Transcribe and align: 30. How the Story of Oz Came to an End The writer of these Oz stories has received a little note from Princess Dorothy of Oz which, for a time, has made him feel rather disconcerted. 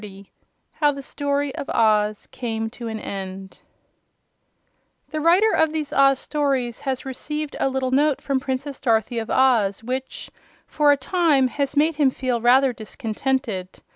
30. 0.01 0.31
How 0.71 0.91
the 0.91 1.03
Story 1.03 1.53
of 1.53 1.69
Oz 1.69 2.27
Came 2.31 2.71
to 2.71 2.87
an 2.87 2.99
End 2.99 3.59
The 5.11 5.19
writer 5.21 5.51
of 5.51 5.71
these 5.71 5.93
Oz 5.93 6.17
stories 6.17 6.79
has 6.79 7.05
received 7.05 7.55
a 7.59 7.69
little 7.69 7.91
note 7.91 8.19
from 8.19 8.39
Princess 8.39 8.79
Dorothy 8.81 9.19
of 9.19 9.29
Oz 9.29 9.83
which, 9.83 10.31
for 10.65 10.91
a 10.91 10.97
time, 10.97 11.49
has 11.49 11.77
made 11.77 11.97
him 11.97 12.09
feel 12.09 12.41
rather 12.41 12.73
disconcerted. 12.73 13.79